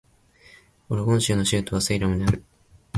[0.89, 2.43] オレゴン州の州都はセイラムである